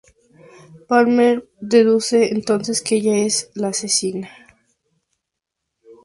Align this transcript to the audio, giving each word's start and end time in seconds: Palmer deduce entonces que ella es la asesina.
Palmer 0.87 1.45
deduce 1.61 2.31
entonces 2.31 2.81
que 2.81 2.95
ella 2.95 3.17
es 3.17 3.51
la 3.53 3.67
asesina. 3.67 4.31